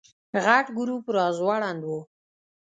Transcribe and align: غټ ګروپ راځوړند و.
غټ 0.45 0.65
ګروپ 0.77 1.03
راځوړند 1.17 1.81
و. 1.89 1.91